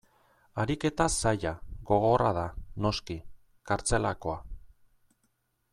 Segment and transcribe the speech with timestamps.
[0.61, 1.51] Ariketa zaila,
[1.91, 2.45] gogorra da,
[2.87, 3.21] noski,
[3.73, 4.43] kartzelakoa.